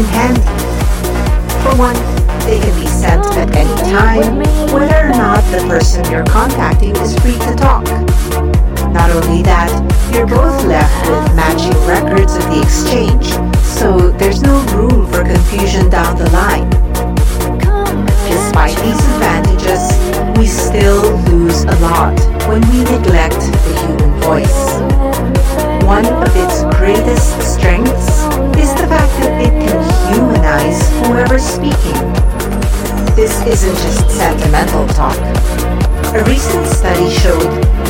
In 0.02 0.08
handy. 0.08 0.40
For 1.62 1.76
one, 1.78 1.94
they 2.44 2.58
can 2.58 2.74
be 2.80 2.86
sent 2.86 3.24
at 3.36 3.54
any 3.54 3.74
time, 3.90 4.38
whether 4.72 5.06
or 5.06 5.10
not 5.10 5.42
the 5.52 5.64
person 5.68 6.04
you're 6.10 6.24
contacting 6.24 6.96
is 6.96 7.16
free 7.20 7.38
to 7.38 7.54
talk. 7.54 7.84
Not 8.92 9.10
only 9.10 9.42
that, 9.42 9.70
you're 10.12 10.26
both 10.26 10.64
left 10.64 11.08
with 11.08 11.36
matching 11.36 11.76
records 11.86 12.34
of 12.34 12.42
the 12.50 12.60
exchange, 12.60 13.26
so 13.62 14.10
there's 14.18 14.42
no 14.42 14.58
room 14.74 15.06
for 15.06 15.22
confusion 15.22 15.41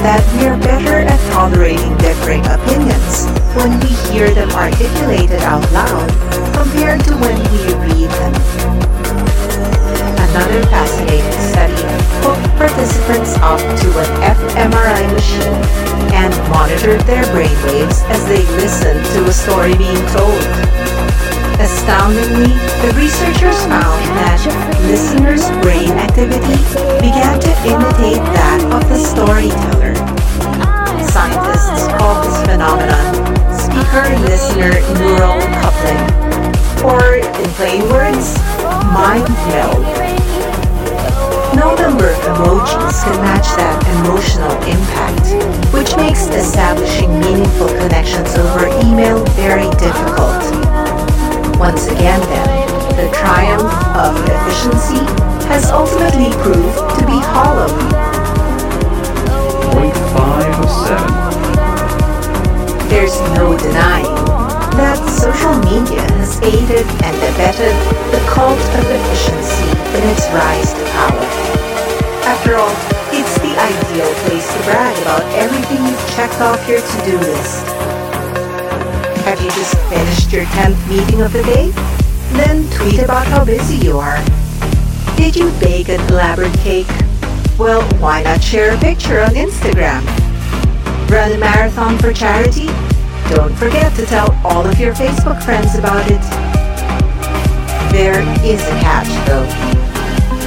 that 0.02 0.22
we're 0.34 0.58
better 0.58 1.06
at 1.06 1.20
tolerating 1.30 1.96
differing 1.98 2.42
opinions 2.50 3.30
when 3.54 3.70
we 3.78 3.94
hear 4.10 4.34
them 4.34 4.50
articulated 4.50 5.38
out 5.46 5.62
loud 5.70 6.10
compared 6.50 6.98
to 7.06 7.14
when 7.22 7.38
we 7.54 7.62
read 7.86 8.10
them. 8.18 8.34
Another 10.18 10.62
fascinating 10.74 11.38
study 11.38 11.86
hooked 12.26 12.50
participants 12.58 13.38
up 13.46 13.62
to 13.62 13.88
an 14.02 14.10
fMRI 14.34 15.06
machine 15.14 15.62
and 16.10 16.34
monitored 16.50 17.00
their 17.06 17.22
brainwaves 17.30 18.02
as 18.10 18.26
they 18.26 18.42
listened 18.58 19.04
to 19.14 19.22
a 19.24 19.32
story 19.32 19.76
being 19.78 20.02
told. 20.10 20.42
Astoundingly, 21.62 22.50
the 22.82 22.92
researchers 22.98 23.58
found 23.70 24.02
that 24.18 24.40
listeners' 24.90 25.46
brain 25.62 25.92
activity 25.94 26.58
began 26.98 27.38
to 27.38 27.52
imitate 27.70 28.24
that 28.34 28.60
of 28.72 28.82
the 28.88 28.98
storyteller. 28.98 29.91
Phenomenon 32.62 33.58
speaker-listener 33.58 34.70
neural 35.02 35.40
coupling, 35.58 35.98
or 36.86 37.16
in 37.18 37.50
plain 37.58 37.82
words, 37.90 38.38
mind 38.94 39.26
meld. 39.50 39.82
No 41.58 41.74
number 41.74 42.06
of 42.06 42.18
emojis 42.22 43.02
can 43.02 43.18
match 43.18 43.50
that 43.58 43.82
emotional 43.98 44.54
impact, 44.62 45.26
which 45.74 45.96
makes 45.96 46.28
establishing 46.28 47.10
meaningful 47.18 47.66
connections 47.66 48.32
over 48.38 48.68
email 48.86 49.18
very 49.34 49.66
difficult. 49.82 50.46
Once 51.58 51.88
again 51.88 52.20
then, 52.30 52.46
the 52.94 53.10
triumph 53.10 53.74
of 53.98 54.14
efficiency 54.22 55.02
has 55.50 55.68
ultimately 55.72 56.30
proved 56.46 56.78
to 56.94 57.06
be 57.10 57.18
hollow. 57.34 57.66
Point 59.74 59.96
5 60.14 60.60
of 60.62 60.70
7. 61.10 61.21
There's 62.92 63.18
no 63.40 63.56
denying 63.56 64.14
that 64.76 65.00
social 65.08 65.56
media 65.64 66.04
has 66.20 66.36
aided 66.44 66.84
and 67.02 67.16
abetted 67.24 67.72
the 68.12 68.20
cult 68.28 68.60
of 68.60 68.84
efficiency 68.84 69.64
in 69.96 70.02
its 70.12 70.28
rise 70.28 70.76
to 70.76 70.84
power. 70.92 71.24
After 72.28 72.60
all, 72.60 72.76
it's 73.08 73.32
the 73.40 73.56
ideal 73.56 74.12
place 74.28 74.44
to 74.44 74.60
brag 74.68 74.92
about 75.00 75.24
everything 75.32 75.80
you've 75.88 76.06
checked 76.12 76.38
off 76.44 76.60
your 76.68 76.84
to-do 76.84 77.16
list. 77.16 77.64
Have 79.24 79.40
you 79.40 79.50
just 79.56 79.74
finished 79.88 80.30
your 80.30 80.44
10th 80.52 80.76
meeting 80.86 81.22
of 81.22 81.32
the 81.32 81.42
day? 81.44 81.72
Then 82.36 82.68
tweet 82.76 83.00
about 83.00 83.26
how 83.26 83.42
busy 83.42 83.76
you 83.76 83.96
are. 83.96 84.22
Did 85.16 85.34
you 85.34 85.50
bake 85.58 85.88
an 85.88 86.00
elaborate 86.12 86.54
cake? 86.60 86.92
Well, 87.58 87.82
why 87.98 88.22
not 88.22 88.44
share 88.44 88.76
a 88.76 88.78
picture 88.78 89.22
on 89.22 89.30
Instagram? 89.30 90.04
Run 91.08 91.32
a 91.32 91.38
marathon 91.38 91.98
for 91.98 92.12
charity? 92.12 92.68
Don't 93.34 93.54
forget 93.56 93.94
to 93.96 94.04
tell 94.04 94.30
all 94.44 94.66
of 94.66 94.78
your 94.78 94.92
Facebook 94.92 95.42
friends 95.42 95.74
about 95.78 96.04
it. 96.10 96.20
There 97.90 98.20
is 98.44 98.60
a 98.60 98.76
catch 98.84 99.08
though. 99.26 99.48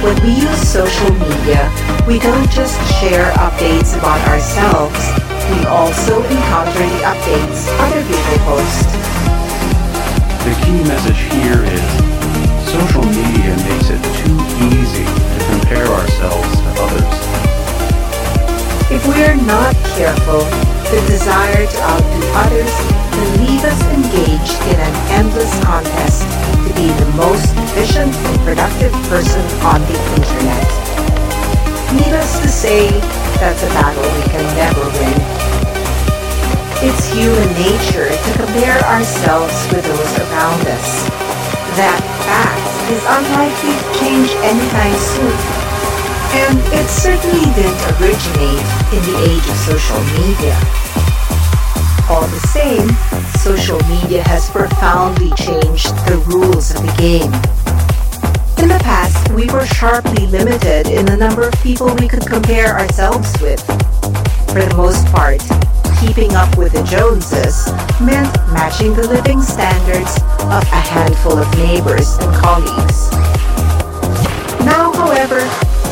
When 0.06 0.14
we 0.22 0.30
use 0.38 0.62
social 0.68 1.10
media, 1.14 1.66
we 2.06 2.20
don't 2.20 2.48
just 2.50 2.78
share 3.00 3.32
updates 3.42 3.98
about 3.98 4.22
ourselves, 4.28 5.02
we 5.50 5.66
also 5.66 6.22
encounter 6.22 6.78
the 6.78 7.02
updates 7.10 7.66
other 7.82 8.02
people 8.06 8.38
post. 8.46 8.86
The 10.46 10.54
key 10.64 10.78
message 10.86 11.18
here 11.34 11.62
is 11.66 11.86
social 12.70 13.02
media 13.02 13.50
makes 13.66 13.90
it 13.90 14.02
too 14.22 14.36
easy 14.70 15.04
to 15.04 15.46
compare 15.50 15.86
ourselves 15.86 16.60
to 16.60 16.82
others. 16.82 17.25
If 18.88 19.02
we 19.02 19.18
are 19.26 19.34
not 19.34 19.74
careful, 19.98 20.46
the 20.94 21.02
desire 21.10 21.66
to 21.66 21.78
outdo 21.90 22.22
others 22.38 22.70
can 23.10 23.28
leave 23.42 23.64
us 23.66 23.82
engaged 23.90 24.62
in 24.70 24.78
an 24.78 24.94
endless 25.10 25.50
contest 25.66 26.22
to 26.22 26.70
be 26.78 26.86
the 26.94 27.10
most 27.18 27.50
efficient 27.66 28.14
and 28.14 28.38
productive 28.46 28.94
person 29.10 29.42
on 29.66 29.82
the 29.90 29.98
internet. 30.14 30.70
Needless 31.98 32.38
to 32.38 32.48
say, 32.48 32.94
that's 33.42 33.58
a 33.66 33.70
battle 33.74 34.06
we 34.06 34.22
can 34.30 34.46
never 34.54 34.86
win. 35.02 35.18
It's 36.86 37.10
human 37.10 37.50
nature 37.58 38.14
to 38.14 38.30
compare 38.38 38.78
ourselves 38.86 39.66
with 39.74 39.82
those 39.82 40.14
around 40.30 40.62
us. 40.70 41.02
That 41.74 41.98
fact 42.22 42.70
is 42.94 43.02
unlikely 43.02 43.74
to 43.82 43.86
change 43.98 44.30
anytime 44.46 44.94
soon. 44.94 45.65
And 46.36 46.58
it 46.76 46.86
certainly 46.88 47.48
didn't 47.56 47.80
originate 47.96 48.66
in 48.92 49.02
the 49.08 49.16
age 49.24 49.46
of 49.48 49.56
social 49.64 50.00
media. 50.20 50.56
All 52.08 52.26
the 52.28 52.44
same, 52.52 52.88
social 53.40 53.80
media 53.88 54.22
has 54.28 54.50
profoundly 54.50 55.30
changed 55.32 55.90
the 56.06 56.22
rules 56.28 56.74
of 56.74 56.82
the 56.82 56.94
game. 56.98 57.32
In 58.62 58.68
the 58.68 58.78
past, 58.84 59.32
we 59.32 59.46
were 59.46 59.66
sharply 59.66 60.26
limited 60.26 60.88
in 60.88 61.06
the 61.06 61.16
number 61.16 61.48
of 61.48 61.54
people 61.62 61.94
we 61.96 62.06
could 62.06 62.26
compare 62.26 62.78
ourselves 62.78 63.32
with. 63.40 63.64
For 64.52 64.60
the 64.64 64.74
most 64.76 65.06
part, 65.06 65.40
keeping 66.00 66.34
up 66.34 66.56
with 66.56 66.72
the 66.72 66.82
Joneses 66.84 67.66
meant 68.00 68.32
matching 68.52 68.94
the 68.94 69.08
living 69.08 69.40
standards 69.40 70.20
of 70.52 70.62
a 70.72 70.82
handful 70.84 71.38
of 71.38 71.48
neighbors 71.56 72.16
and 72.18 72.34
colleagues. 72.36 73.10
Now, 74.64 74.92
however, 74.92 75.40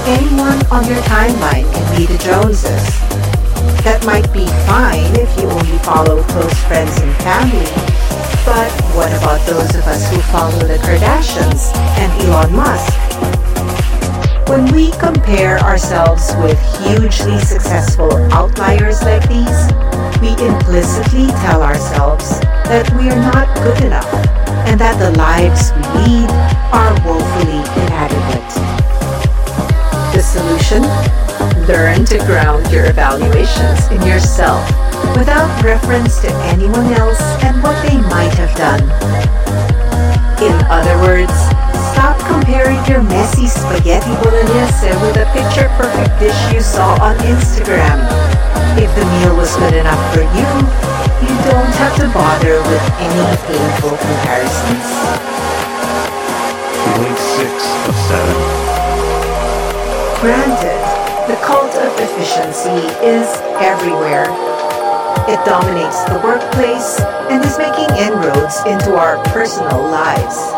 anyone 0.06 0.60
on 0.70 0.84
your 0.86 1.00
timeline 1.08 1.64
can 1.72 1.96
be 1.96 2.06
the 2.06 2.18
Joneses. 2.18 2.84
That 3.84 4.04
might 4.04 4.30
be 4.32 4.46
fine 4.68 5.12
if 5.16 5.28
you 5.40 5.48
only 5.48 5.78
follow 5.80 6.22
close 6.24 6.58
friends 6.64 6.92
and 7.00 7.12
family, 7.24 7.68
but 8.44 8.68
what 8.92 9.08
about 9.16 9.40
those 9.46 9.74
of 9.74 9.84
us 9.88 10.08
who 10.10 10.20
follow 10.28 10.58
the 10.60 10.76
Kardashians 10.84 11.72
and 11.96 12.12
Elon 12.24 12.52
Musk? 12.52 12.92
When 14.48 14.70
we 14.72 14.90
compare 15.00 15.58
ourselves 15.60 16.32
with 16.36 16.60
hugely 16.84 17.38
successful 17.40 18.12
outliers 18.32 19.02
like 19.02 19.26
these, 19.28 19.60
we 20.20 20.36
implicitly 20.44 21.28
tell 21.44 21.62
ourselves 21.62 22.40
that 22.68 22.88
we 22.96 23.08
are 23.08 23.20
not 23.32 23.48
good 23.64 23.84
enough 23.84 24.12
and 24.68 24.78
that 24.80 24.98
the 24.98 25.16
lives 25.16 25.72
we 25.72 26.20
lead 26.20 26.30
are 26.72 26.92
woefully 27.04 27.53
solution? 30.34 30.82
Learn 31.70 32.04
to 32.10 32.18
ground 32.26 32.66
your 32.74 32.90
evaluations 32.90 33.86
in 33.94 34.02
yourself 34.02 34.66
without 35.14 35.46
reference 35.62 36.18
to 36.26 36.30
anyone 36.50 36.90
else 36.98 37.22
and 37.46 37.54
what 37.62 37.78
they 37.86 37.96
might 38.10 38.34
have 38.34 38.50
done. 38.58 38.82
In 40.42 40.56
other 40.66 40.98
words, 41.06 41.32
stop 41.94 42.18
comparing 42.26 42.82
your 42.90 43.02
messy 43.06 43.46
spaghetti 43.46 44.10
bolognese 44.26 44.90
with 45.06 45.22
a 45.22 45.26
picture-perfect 45.30 46.18
dish 46.18 46.40
you 46.52 46.60
saw 46.60 46.98
on 46.98 47.14
Instagram. 47.22 48.02
If 48.74 48.90
the 48.98 49.06
meal 49.06 49.36
was 49.38 49.54
good 49.56 49.74
enough 49.74 50.02
for 50.12 50.26
you, 50.34 50.50
you 51.22 51.34
don't 51.46 51.74
have 51.78 51.94
to 52.02 52.10
bother 52.10 52.58
with 52.66 52.84
any 52.98 53.24
painful 53.46 53.94
comparisons. 54.02 54.86
Blink 56.98 57.18
6 57.18 57.88
of 57.88 57.94
7. 58.10 58.63
Granted, 60.24 60.80
the 61.28 61.36
cult 61.44 61.74
of 61.76 61.92
efficiency 62.00 62.88
is 63.04 63.28
everywhere 63.60 64.24
it 65.28 65.36
dominates 65.44 66.00
the 66.04 66.18
workplace 66.24 66.98
and 67.28 67.44
is 67.44 67.58
making 67.58 67.92
inroads 68.00 68.56
into 68.64 68.96
our 68.96 69.22
personal 69.36 69.84
lives. 69.92 70.48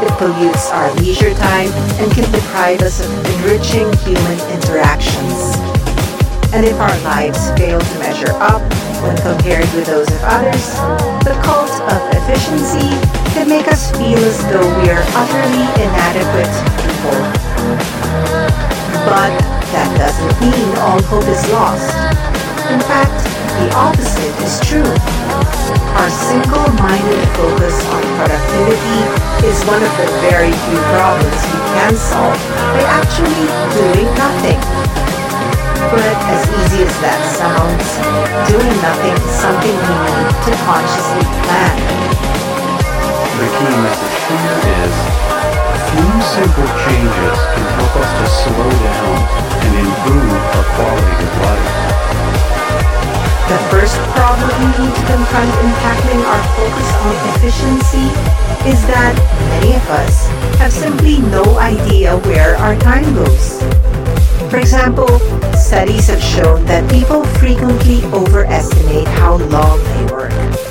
It 0.00 0.08
pollutes 0.16 0.70
our 0.72 0.88
leisure 0.94 1.34
time 1.34 1.68
and 2.00 2.10
can 2.12 2.24
deprive 2.32 2.80
us 2.80 3.04
of 3.04 3.12
enriching 3.36 3.92
human 4.00 4.40
interactions. 4.48 5.60
And 6.56 6.64
if 6.64 6.80
our 6.80 6.96
lives 7.04 7.50
fail 7.60 7.80
to 7.80 7.98
measure 7.98 8.32
up 8.40 8.64
when 9.04 9.14
compared 9.20 9.68
with 9.76 9.92
those 9.92 10.08
of 10.08 10.24
others, 10.24 10.72
the 11.28 11.36
cult 11.44 11.76
of 11.84 12.00
efficiency 12.16 12.88
can 13.36 13.46
make 13.46 13.68
us 13.68 13.92
feel 13.92 14.16
as 14.24 14.40
though 14.48 14.64
we 14.80 14.88
are 14.88 15.04
utterly 15.20 15.68
inadequate. 15.84 16.79
But 19.10 19.34
that 19.74 19.90
doesn't 19.98 20.38
mean 20.38 20.70
all 20.86 21.02
hope 21.10 21.26
is 21.26 21.42
lost. 21.50 21.90
In 22.70 22.78
fact, 22.78 23.10
the 23.58 23.66
opposite 23.74 24.30
is 24.38 24.62
true. 24.62 24.86
Our 25.98 26.06
single-minded 26.30 27.18
focus 27.34 27.74
on 27.90 28.06
productivity 28.14 29.02
is 29.42 29.58
one 29.66 29.82
of 29.82 29.90
the 29.98 30.06
very 30.22 30.54
few 30.54 30.80
problems 30.94 31.42
we 31.42 31.58
can 31.74 31.98
solve 31.98 32.38
by 32.70 32.86
actually 32.86 33.50
doing 33.74 34.06
nothing. 34.14 34.62
But 35.90 36.14
as 36.30 36.46
easy 36.46 36.86
as 36.86 36.94
that 37.02 37.18
sounds, 37.34 37.82
doing 38.46 38.78
nothing 38.78 39.18
is 39.26 39.34
something 39.42 39.74
we 39.74 39.96
need 40.06 40.30
to 40.38 40.52
consciously 40.70 41.26
plan. 41.50 41.74
The 43.42 43.48
key 43.58 43.74
message 43.74 44.18
here 44.30 44.54
is 44.86 45.29
few 45.90 46.22
simple 46.22 46.70
changes 46.86 47.38
can 47.50 47.66
help 47.74 47.94
us 47.98 48.10
to 48.14 48.26
slow 48.30 48.70
down 48.70 49.18
and 49.58 49.72
improve 49.82 50.38
our 50.54 50.66
quality 50.78 51.14
of 51.18 51.32
life. 51.42 51.70
The 53.50 53.58
first 53.74 53.98
problem 54.14 54.50
we 54.54 54.66
need 54.78 54.94
to 54.94 55.04
confront 55.10 55.50
in 55.50 55.70
tackling 55.82 56.22
our 56.22 56.44
focus 56.54 56.88
on 57.02 57.14
efficiency 57.34 58.06
is 58.70 58.78
that 58.86 59.14
many 59.50 59.74
of 59.74 59.86
us 59.90 60.28
have 60.62 60.72
simply 60.72 61.18
no 61.18 61.58
idea 61.58 62.18
where 62.18 62.54
our 62.56 62.78
time 62.78 63.12
goes. 63.14 63.58
For 64.48 64.58
example, 64.58 65.18
studies 65.58 66.06
have 66.06 66.22
shown 66.22 66.64
that 66.66 66.88
people 66.88 67.24
frequently 67.42 68.04
overestimate 68.14 69.08
how 69.18 69.36
long 69.50 69.82
they 69.82 70.12
work. 70.12 70.69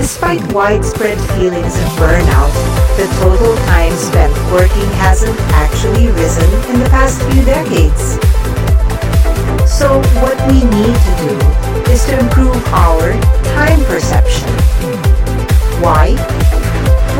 Despite 0.00 0.40
widespread 0.54 1.18
feelings 1.36 1.76
of 1.76 1.88
burnout, 2.00 2.50
the 2.96 3.04
total 3.20 3.54
time 3.68 3.92
spent 3.92 4.32
working 4.50 4.88
hasn't 4.96 5.38
actually 5.52 6.08
risen 6.08 6.48
in 6.72 6.80
the 6.80 6.88
past 6.88 7.20
few 7.28 7.44
decades. 7.44 8.16
So 9.70 10.00
what 10.24 10.40
we 10.48 10.64
need 10.72 10.96
to 10.96 11.12
do 11.20 11.36
is 11.92 12.02
to 12.06 12.18
improve 12.18 12.56
our 12.72 13.12
time 13.52 13.84
perception. 13.84 14.48
Why? 15.84 16.16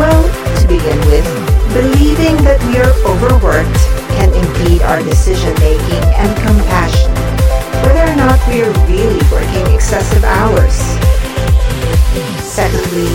Well, 0.01 0.25
to 0.57 0.67
begin 0.67 0.99
with, 1.13 1.29
believing 1.77 2.43
that 2.49 2.65
we 2.65 2.81
are 2.81 2.97
overworked 3.05 3.81
can 4.17 4.33
impede 4.33 4.81
our 4.89 5.03
decision 5.03 5.53
making 5.61 6.05
and 6.17 6.33
compassion, 6.41 7.13
whether 7.85 8.11
or 8.11 8.17
not 8.17 8.41
we 8.49 8.63
are 8.63 8.73
really 8.89 9.21
working 9.31 9.69
excessive 9.75 10.25
hours. 10.25 11.00
Secondly, 12.51 13.07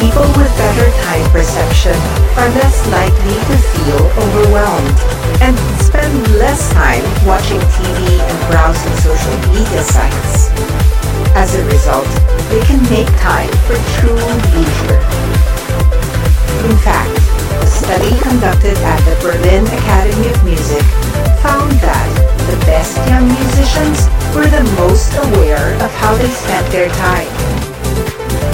people 0.00 0.24
with 0.40 0.48
better 0.56 0.88
time 1.04 1.30
perception 1.30 1.92
are 2.40 2.48
less 2.56 2.80
likely 2.88 3.36
to 3.44 3.56
feel 3.60 4.00
overwhelmed 4.16 4.98
and 5.44 5.52
spend 5.84 6.16
less 6.40 6.72
time 6.72 7.04
watching 7.28 7.60
TV 7.76 8.16
and 8.24 8.38
browsing 8.48 8.96
social 9.04 9.36
media 9.52 9.84
sites. 9.84 10.48
As 11.36 11.54
a 11.54 11.64
result, 11.68 12.08
they 12.48 12.64
can 12.64 12.80
make 12.88 13.06
time 13.20 13.52
for 13.68 13.76
true 14.00 14.16
leisure. 14.56 14.96
In 16.64 16.74
fact, 16.80 17.12
a 17.60 17.68
study 17.68 18.16
conducted 18.24 18.78
at 18.80 19.00
the 19.04 19.14
Berlin 19.20 19.66
Academy 19.76 20.32
of 20.32 20.42
Music 20.42 20.82
found 21.44 21.70
that 21.84 22.08
the 22.48 22.56
best 22.64 22.96
young 23.12 23.28
musicians 23.28 24.08
were 24.34 24.48
the 24.48 24.64
most 24.80 25.12
aware 25.28 25.74
of 25.84 25.92
how 26.00 26.16
they 26.16 26.30
spent 26.30 26.66
their 26.72 26.88
time. 26.96 27.53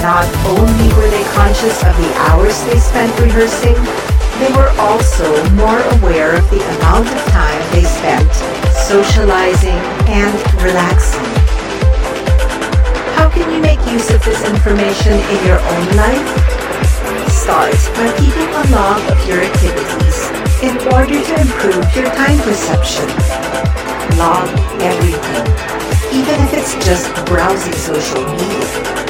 Not 0.01 0.25
only 0.49 0.87
were 0.97 1.09
they 1.09 1.23
conscious 1.37 1.77
of 1.83 1.93
the 1.97 2.11
hours 2.29 2.57
they 2.65 2.79
spent 2.79 3.13
rehearsing, 3.19 3.77
they 4.41 4.51
were 4.57 4.73
also 4.81 5.29
more 5.53 5.77
aware 6.01 6.35
of 6.35 6.49
the 6.49 6.61
amount 6.77 7.05
of 7.05 7.21
time 7.29 7.61
they 7.71 7.83
spent 7.83 8.25
socializing 8.73 9.77
and 10.09 10.33
relaxing. 10.63 11.21
How 13.13 13.29
can 13.29 13.53
you 13.53 13.61
make 13.61 13.79
use 13.85 14.09
of 14.09 14.25
this 14.25 14.41
information 14.49 15.13
in 15.13 15.45
your 15.45 15.59
own 15.59 15.85
life? 15.95 16.27
Start 17.29 17.77
by 17.93 18.09
keeping 18.17 18.49
a 18.49 18.63
log 18.73 19.01
of 19.11 19.21
your 19.27 19.41
activities 19.41 20.17
in 20.65 20.77
order 20.93 21.21
to 21.21 21.33
improve 21.41 21.85
your 21.95 22.09
time 22.17 22.39
perception. 22.39 23.05
Log 24.17 24.49
everything, 24.81 25.45
even 26.11 26.41
if 26.41 26.53
it's 26.53 26.73
just 26.85 27.13
browsing 27.27 27.73
social 27.73 28.25
media. 28.33 29.00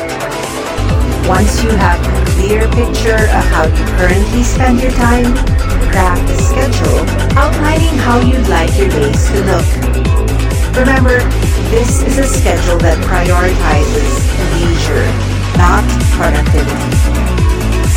Once 1.32 1.64
you 1.64 1.70
have 1.70 1.98
a 2.04 2.32
clear 2.32 2.68
picture 2.76 3.24
of 3.32 3.44
how 3.56 3.64
you 3.64 3.86
currently 3.96 4.44
spend 4.44 4.82
your 4.82 4.92
time, 4.92 5.32
craft 5.88 6.30
a 6.30 6.36
schedule 6.44 7.00
outlining 7.40 7.96
how 8.04 8.20
you'd 8.20 8.46
like 8.50 8.68
your 8.78 8.90
days 8.90 9.32
to 9.32 9.40
look. 9.48 9.64
Remember, 10.76 11.24
this 11.72 12.04
is 12.04 12.18
a 12.20 12.28
schedule 12.28 12.78
that 12.80 13.00
prioritizes 13.08 14.12
leisure, 14.60 15.08
not 15.56 15.88
productivity. 16.20 16.92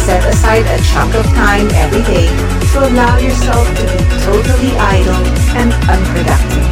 Set 0.07 0.23
aside 0.31 0.63
a 0.71 0.79
chunk 0.95 1.13
of 1.17 1.27
time 1.35 1.67
every 1.75 2.07
day 2.07 2.31
to 2.71 2.87
allow 2.87 3.19
yourself 3.19 3.67
to 3.67 3.83
be 3.83 3.99
totally 4.23 4.71
idle 4.79 5.27
and 5.59 5.75
unproductive. 5.91 6.71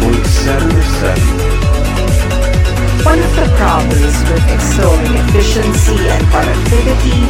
Point 0.00 0.24
77. 0.24 1.75
One 3.06 3.22
of 3.22 3.36
the 3.38 3.46
problems 3.54 4.18
with 4.26 4.42
extolling 4.50 5.14
efficiency 5.14 5.94
and 6.10 6.26
productivity 6.26 7.22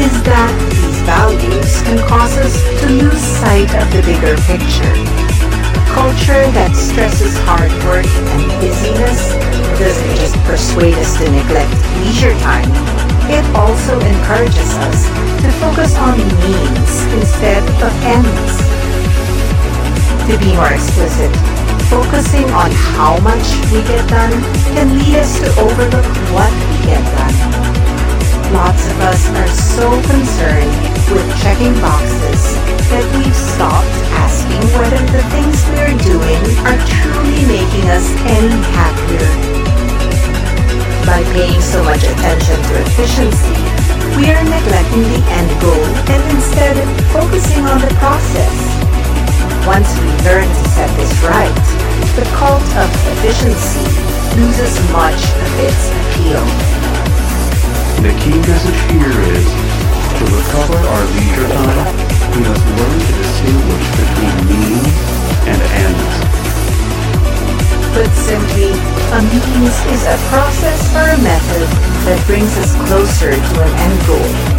is 0.00 0.14
that 0.24 0.48
these 0.72 0.96
values 1.04 1.84
can 1.84 2.00
cause 2.08 2.32
us 2.40 2.56
to 2.80 2.86
lose 2.96 3.20
sight 3.36 3.68
of 3.76 3.84
the 3.92 4.00
bigger 4.08 4.40
picture. 4.48 4.96
Culture 5.92 6.48
that 6.56 6.72
stresses 6.72 7.36
hard 7.44 7.68
work 7.84 8.08
and 8.08 8.42
busyness 8.56 9.36
doesn't 9.76 10.16
just 10.16 10.32
persuade 10.48 10.96
us 10.96 11.12
to 11.20 11.28
neglect 11.28 11.76
leisure 12.00 12.32
time, 12.40 12.72
it 13.28 13.44
also 13.52 14.00
encourages 14.00 14.70
us 14.88 15.04
to 15.44 15.48
focus 15.60 15.92
on 16.00 16.16
means 16.40 16.92
instead 17.20 17.60
of 17.84 17.92
ends. 18.00 18.52
To 20.24 20.34
be 20.40 20.56
more 20.56 20.72
explicit, 20.72 21.57
focusing 21.88 22.44
on 22.52 22.70
how 22.92 23.18
much 23.20 23.44
we 23.72 23.80
get 23.88 24.04
done 24.08 24.32
can 24.76 24.92
lead 24.96 25.16
us 25.16 25.40
to 25.40 25.48
overlook 25.60 26.08
what 26.36 26.52
we 26.52 26.76
get 26.84 27.02
done. 27.16 27.36
Lots 28.52 28.84
of 28.88 28.96
us 29.08 29.22
are 29.36 29.48
so 29.48 29.88
concerned 30.08 30.72
with 31.12 31.24
checking 31.40 31.72
boxes 31.80 32.56
that 32.92 33.04
we've 33.16 33.36
stopped 33.36 33.92
asking 34.20 34.60
whether 34.76 35.00
the 35.12 35.24
things 35.32 35.56
we're 35.72 35.96
doing 36.04 36.40
are 36.64 36.80
truly 36.88 37.44
making 37.44 37.86
us 37.92 38.08
any 38.24 38.56
happier. 38.76 39.28
By 41.08 41.24
paying 41.32 41.60
so 41.60 41.84
much 41.84 42.04
attention 42.04 42.56
to 42.68 42.72
efficiency, 42.84 43.56
we 44.16 44.28
are 44.28 44.44
neglecting 44.44 45.04
the 45.08 45.22
end 45.40 45.50
goal 45.60 45.84
and 46.08 46.22
instead 46.36 46.76
focusing 47.12 47.64
on 47.64 47.80
the 47.80 47.92
process. 47.96 48.56
Once 49.68 49.88
we 50.00 50.08
learn 50.24 50.48
to 50.48 50.64
set 50.72 50.88
this 50.96 51.12
right, 51.24 51.77
the 52.16 52.26
cult 52.34 52.62
of 52.78 52.88
efficiency 53.14 53.86
loses 54.38 54.74
much 54.90 55.18
of 55.18 55.50
its 55.62 55.82
appeal. 55.90 56.42
The 58.02 58.14
key 58.22 58.38
message 58.46 58.80
here 58.90 59.18
is, 59.34 59.46
to 59.46 60.24
recover 60.30 60.78
our 60.78 61.04
leisure 61.14 61.48
time, 61.50 61.94
we 62.34 62.40
must 62.46 62.64
learn 62.78 62.98
to 62.98 63.12
distinguish 63.18 63.86
between 63.98 64.34
means 64.50 64.94
and 65.46 65.60
ends. 65.86 66.14
Put 67.94 68.10
simply, 68.14 68.70
a 69.14 69.20
means 69.22 69.76
is 69.94 70.02
a 70.06 70.18
process 70.30 70.80
or 70.94 71.06
a 71.08 71.18
method 71.22 71.66
that 72.06 72.22
brings 72.26 72.56
us 72.58 72.74
closer 72.86 73.30
to 73.30 73.54
an 73.62 73.72
end 73.78 74.06
goal 74.06 74.57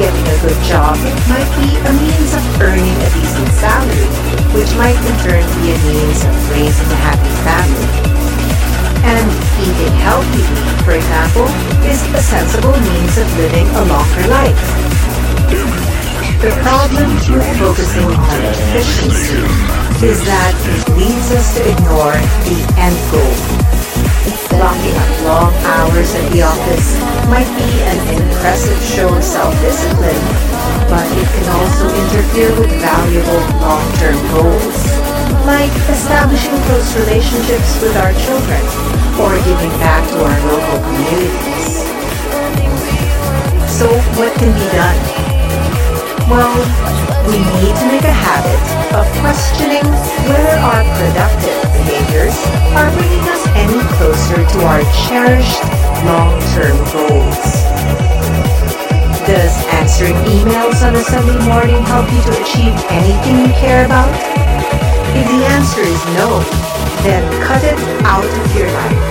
getting 0.00 0.28
a 0.32 0.38
good 0.40 0.56
job 0.64 0.96
might 1.28 1.50
be 1.60 1.76
a 1.76 1.92
means 1.92 2.32
of 2.32 2.40
earning 2.64 2.96
a 3.04 3.08
decent 3.12 3.52
salary, 3.60 4.08
which 4.56 4.72
might 4.80 4.96
in 4.96 5.16
turn 5.20 5.44
be 5.60 5.76
a 5.76 5.78
means 5.84 6.24
of 6.24 6.32
raising 6.48 6.88
a 6.88 7.00
happy 7.04 7.28
family. 7.44 7.84
And 9.04 9.28
eating 9.60 9.92
healthily, 10.00 10.48
for 10.88 10.96
example, 10.96 11.44
is 11.84 12.00
a 12.16 12.22
sensible 12.24 12.72
means 12.80 13.14
of 13.20 13.28
living 13.36 13.68
a 13.76 13.84
longer 13.92 14.24
life. 14.32 14.64
The 16.40 16.56
problem 16.64 17.12
with 17.36 17.44
focusing 17.60 18.08
on 18.08 18.40
efficiency 18.56 19.44
is 20.00 20.16
that 20.24 20.56
it 20.64 20.96
leads 20.96 21.28
us 21.36 21.60
to 21.60 21.70
ignore 21.76 22.16
the 22.48 22.56
end 22.80 22.96
goal 23.12 23.69
Blocking 24.60 24.92
up 24.92 25.24
long 25.24 25.54
hours 25.64 26.12
at 26.12 26.28
the 26.36 26.42
office 26.44 26.92
might 27.32 27.48
be 27.56 27.80
an 27.80 27.96
impressive 28.12 28.76
show 28.84 29.08
of 29.08 29.24
self-discipline, 29.24 30.20
but 30.84 31.08
it 31.16 31.24
can 31.32 31.48
also 31.56 31.88
interfere 31.88 32.52
with 32.60 32.68
valuable 32.76 33.40
long-term 33.56 34.20
goals, 34.36 34.76
like 35.48 35.72
establishing 35.88 36.52
close 36.68 36.92
relationships 36.92 37.80
with 37.80 37.96
our 38.04 38.12
children 38.12 38.60
or 39.16 39.32
giving 39.48 39.72
back 39.80 40.04
to 40.12 40.20
our 40.28 40.38
local 40.52 40.76
communities. 40.92 41.80
So 43.72 43.88
what 44.20 44.28
can 44.36 44.52
be 44.52 44.68
done? 44.76 45.00
Well, 46.28 46.99
we 47.30 47.38
need 47.62 47.74
to 47.78 47.86
make 47.86 48.02
a 48.02 48.10
habit 48.10 48.58
of 48.90 49.06
questioning 49.22 49.86
whether 50.26 50.56
our 50.66 50.82
productive 50.98 51.62
behaviors 51.78 52.34
are 52.74 52.90
bringing 52.90 53.22
us 53.30 53.46
any 53.54 53.78
closer 53.94 54.42
to 54.42 54.58
our 54.66 54.82
cherished 55.06 55.62
long-term 56.02 56.74
goals. 56.90 57.38
Does 59.30 59.54
answering 59.78 60.18
emails 60.26 60.82
on 60.82 60.98
a 60.98 61.04
Sunday 61.06 61.38
morning 61.46 61.78
help 61.86 62.10
you 62.10 62.18
to 62.18 62.32
achieve 62.42 62.74
anything 62.90 63.46
you 63.46 63.52
care 63.62 63.86
about? 63.86 64.10
If 65.14 65.22
the 65.30 65.46
answer 65.54 65.86
is 65.86 66.02
no, 66.18 66.42
then 67.06 67.22
cut 67.46 67.62
it 67.62 67.78
out 68.02 68.26
of 68.26 68.56
your 68.58 68.66
life. 68.66 69.06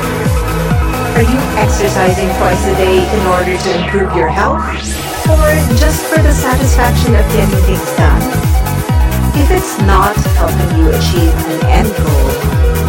Are 1.16 1.24
you 1.24 1.40
exercising 1.56 2.28
twice 2.36 2.68
a 2.68 2.76
day 2.76 3.00
in 3.00 3.26
order 3.32 3.56
to 3.56 3.70
improve 3.80 4.14
your 4.14 4.28
health? 4.28 5.09
Or 5.30 5.50
just 5.78 6.02
for 6.10 6.22
the 6.22 6.34
satisfaction 6.34 7.14
of 7.14 7.26
getting 7.30 7.62
things 7.70 7.92
done? 7.94 8.24
If 9.38 9.52
it's 9.52 9.78
not 9.86 10.16
helping 10.42 10.80
you 10.80 10.90
achieve 10.90 11.34
an 11.54 11.62
end 11.70 11.92
goal, 12.02 12.30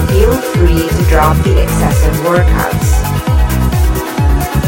feel 0.08 0.34
free 0.56 0.88
to 0.88 1.02
drop 1.08 1.36
the 1.44 1.62
excessive 1.62 2.16
workouts. 2.24 2.96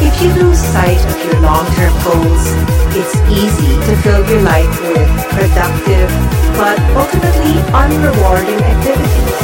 If 0.04 0.14
you 0.20 0.30
lose 0.42 0.58
sight 0.58 1.00
of 1.00 1.16
your 1.24 1.40
long-term 1.40 1.94
goals, 2.04 2.44
it's 2.92 3.16
easy 3.32 3.72
to 3.88 3.96
fill 4.02 4.22
your 4.28 4.42
life 4.42 4.72
with 4.82 5.08
productive 5.32 6.10
but 6.56 6.78
ultimately 6.92 7.56
unrewarding 7.72 8.60
activities. 8.60 9.40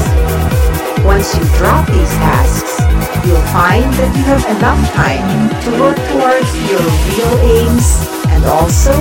Once 1.05 1.35
you 1.35 1.45
drop 1.57 1.87
these 1.89 2.13
tasks, 2.21 2.79
you'll 3.27 3.49
find 3.57 3.89
that 3.95 4.13
you 4.15 4.23
have 4.25 4.45
enough 4.57 4.83
time 4.93 5.49
to 5.65 5.71
work 5.81 5.97
towards 6.13 6.51
your 6.69 6.85
real 7.09 7.35
aims 7.57 8.18
and 8.31 8.45
also 8.45 8.93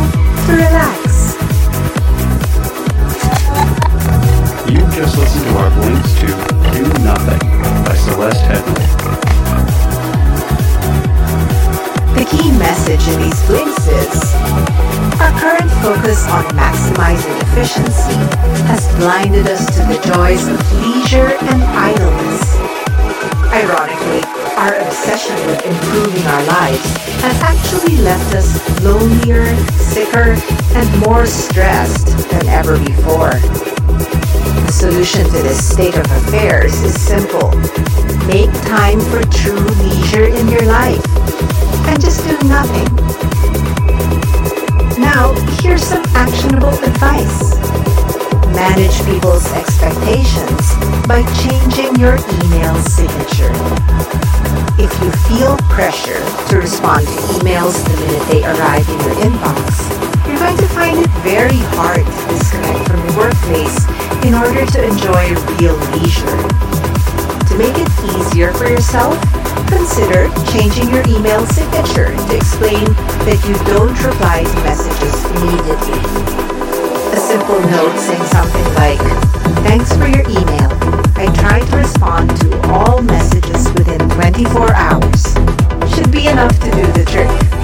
to 0.46 0.52
relax. 0.52 1.36
You 4.70 4.80
just 4.92 5.18
listened 5.18 5.46
to 5.46 5.58
our 5.58 5.72
blinks 5.72 6.14
to 6.20 6.28
do 6.74 6.84
Nothing 7.04 7.40
by 7.86 7.96
Celeste 7.96 8.44
Headlee. 8.50 8.88
The 12.18 12.26
key 12.26 12.52
message 12.58 13.08
in 13.08 13.22
these 13.22 13.42
blinks 13.48 13.88
is 13.88 14.34
our 15.22 15.32
current 15.40 15.72
focus 15.82 16.28
on 16.30 16.44
maximizing 16.58 17.36
efficiency 17.42 18.18
has 18.68 18.88
blinded 18.98 19.48
us 19.48 19.66
to 19.66 19.82
the 19.86 20.00
joys 20.14 20.48
of 20.48 20.58
leisure 20.82 21.38
and 21.40 21.64
idleness. 21.64 22.58
Ironically, 23.54 24.47
our 24.58 24.74
obsession 24.74 25.36
with 25.46 25.64
improving 25.68 26.26
our 26.26 26.44
lives 26.46 26.84
has 27.22 27.40
actually 27.44 27.98
left 27.98 28.34
us 28.34 28.82
lonelier, 28.84 29.56
sicker, 29.70 30.36
and 30.74 31.00
more 31.02 31.28
stressed 31.28 32.08
than 32.32 32.48
ever 32.48 32.78
before. 32.80 33.38
The 34.66 34.72
solution 34.72 35.26
to 35.26 35.32
this 35.44 35.64
state 35.64 35.96
of 35.96 36.06
affairs 36.06 36.74
is 36.82 37.00
simple. 37.00 37.52
Make 38.26 38.52
time 38.64 39.00
for 39.00 39.22
true 39.30 39.64
leisure 39.86 40.26
in 40.26 40.48
your 40.48 40.66
life 40.66 41.06
and 41.88 42.02
just 42.02 42.26
do 42.28 42.36
nothing. 42.48 42.88
Now, 45.00 45.34
here's 45.62 45.84
some 45.84 46.04
actionable 46.16 46.74
advice. 46.84 47.57
Manage 48.58 49.06
people's 49.06 49.46
expectations 49.54 50.74
by 51.06 51.22
changing 51.46 51.94
your 52.02 52.18
email 52.42 52.74
signature. 52.90 53.54
If 54.82 54.90
you 54.98 55.12
feel 55.30 55.56
pressure 55.70 56.18
to 56.50 56.58
respond 56.58 57.06
to 57.06 57.14
emails 57.38 57.78
the 57.86 57.94
minute 58.02 58.26
they 58.26 58.42
arrive 58.42 58.90
in 58.90 58.98
your 59.06 59.14
inbox, 59.30 59.86
you're 60.26 60.40
going 60.42 60.58
to 60.58 60.66
find 60.74 60.98
it 60.98 61.10
very 61.22 61.62
hard 61.78 62.02
to 62.02 62.22
disconnect 62.34 62.90
from 62.90 62.98
your 63.06 63.30
workplace 63.30 63.86
in 64.26 64.34
order 64.34 64.66
to 64.66 64.80
enjoy 64.90 65.38
real 65.62 65.78
leisure. 65.94 66.38
To 67.46 67.54
make 67.62 67.78
it 67.78 67.90
easier 68.18 68.52
for 68.54 68.66
yourself, 68.66 69.14
consider 69.70 70.34
changing 70.50 70.90
your 70.90 71.06
email 71.06 71.46
signature 71.46 72.10
to 72.10 72.36
explain 72.36 72.86
that 73.30 73.38
you 73.46 73.54
don't 73.70 73.94
reply 74.02 74.42
to 74.42 74.58
messages 74.66 75.14
immediately 75.38 76.47
a 77.18 77.20
simple 77.20 77.60
note 77.62 77.98
saying 77.98 78.24
something 78.26 78.64
like, 78.76 79.00
Thanks 79.66 79.92
for 79.98 80.06
your 80.06 80.22
email. 80.30 80.70
I 81.16 81.34
try 81.36 81.60
to 81.60 81.78
respond 81.78 82.30
to 82.42 82.62
all 82.70 83.02
messages 83.02 83.74
within 83.74 84.08
24 84.10 84.74
hours. 84.76 85.24
Should 85.96 86.12
be 86.12 86.28
enough 86.28 86.60
to 86.60 86.70
do 86.70 86.86
the 86.94 87.06
trick. 87.10 87.57